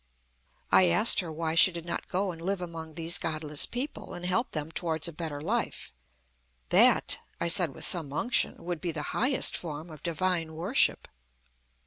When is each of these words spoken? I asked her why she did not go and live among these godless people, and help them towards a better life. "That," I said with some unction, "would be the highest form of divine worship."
I 0.71 0.87
asked 0.87 1.19
her 1.19 1.31
why 1.31 1.53
she 1.53 1.71
did 1.71 1.85
not 1.85 2.07
go 2.07 2.31
and 2.31 2.41
live 2.41 2.59
among 2.59 2.95
these 2.95 3.19
godless 3.19 3.67
people, 3.67 4.15
and 4.15 4.25
help 4.25 4.51
them 4.53 4.71
towards 4.71 5.07
a 5.07 5.13
better 5.13 5.39
life. 5.39 5.93
"That," 6.69 7.19
I 7.39 7.47
said 7.47 7.75
with 7.75 7.85
some 7.85 8.11
unction, 8.11 8.55
"would 8.65 8.81
be 8.81 8.91
the 8.91 9.03
highest 9.13 9.55
form 9.55 9.91
of 9.91 10.01
divine 10.01 10.55
worship." 10.55 11.07